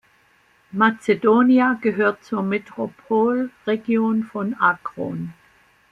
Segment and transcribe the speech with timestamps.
[0.71, 5.35] Macedonia gehört zur Metropolregion von Akron.